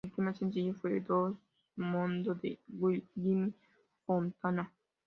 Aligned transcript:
Su 0.03 0.09
primer 0.15 0.35
sencillo 0.35 0.73
fue 0.73 0.97
Il 0.97 1.05
Mondo, 1.75 2.33
de 2.33 2.57
Jimmy 3.13 3.53
Fontana. 4.07 4.73